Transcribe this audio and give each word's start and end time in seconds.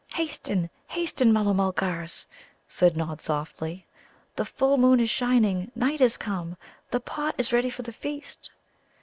"Hasten, 0.13 0.71
hasten, 0.87 1.31
Mulla 1.31 1.53
mulgars!" 1.53 2.25
said 2.67 2.97
Nod 2.97 3.21
softly. 3.21 3.85
"The 4.35 4.45
full 4.45 4.77
moon 4.79 4.99
is 4.99 5.11
shining; 5.11 5.71
night 5.75 6.01
is 6.01 6.17
come. 6.17 6.57
The 6.89 6.99
pot 6.99 7.35
is 7.37 7.53
ready 7.53 7.69
for 7.69 7.83
the 7.83 7.93
feast." 7.93 8.49